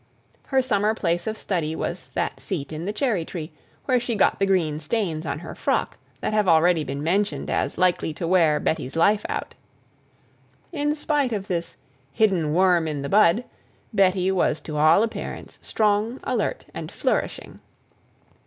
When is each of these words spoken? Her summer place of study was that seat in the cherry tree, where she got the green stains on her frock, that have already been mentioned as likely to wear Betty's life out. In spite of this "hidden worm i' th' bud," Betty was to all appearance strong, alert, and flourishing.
Her 0.47 0.63
summer 0.63 0.95
place 0.95 1.27
of 1.27 1.37
study 1.37 1.75
was 1.75 2.09
that 2.15 2.39
seat 2.41 2.73
in 2.73 2.85
the 2.85 2.91
cherry 2.91 3.23
tree, 3.23 3.51
where 3.85 3.99
she 3.99 4.15
got 4.15 4.39
the 4.39 4.47
green 4.47 4.79
stains 4.79 5.27
on 5.27 5.37
her 5.37 5.53
frock, 5.53 5.95
that 6.21 6.33
have 6.33 6.47
already 6.47 6.83
been 6.83 7.03
mentioned 7.03 7.51
as 7.51 7.77
likely 7.77 8.11
to 8.15 8.25
wear 8.27 8.59
Betty's 8.59 8.95
life 8.95 9.23
out. 9.29 9.53
In 10.71 10.95
spite 10.95 11.31
of 11.33 11.47
this 11.47 11.77
"hidden 12.11 12.51
worm 12.51 12.87
i' 12.87 12.93
th' 12.93 13.11
bud," 13.11 13.43
Betty 13.93 14.31
was 14.31 14.59
to 14.61 14.75
all 14.75 15.03
appearance 15.03 15.59
strong, 15.61 16.19
alert, 16.23 16.65
and 16.73 16.91
flourishing. 16.91 17.59